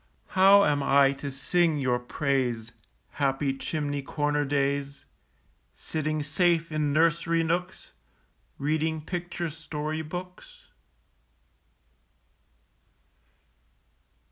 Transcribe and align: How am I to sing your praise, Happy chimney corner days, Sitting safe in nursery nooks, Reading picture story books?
How 0.29 0.65
am 0.65 0.81
I 0.81 1.11
to 1.19 1.29
sing 1.29 1.77
your 1.77 1.99
praise, 1.99 2.71
Happy 3.11 3.55
chimney 3.55 4.01
corner 4.01 4.45
days, 4.45 5.05
Sitting 5.75 6.23
safe 6.23 6.71
in 6.71 6.91
nursery 6.91 7.43
nooks, 7.43 7.91
Reading 8.57 9.01
picture 9.01 9.51
story 9.51 10.01
books? 10.01 10.69